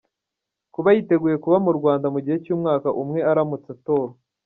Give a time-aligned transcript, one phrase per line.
[0.73, 4.11] Kuba yiteguye kuba mu Rwanda mu gihe cy’umwaka umwe aramutse atowe.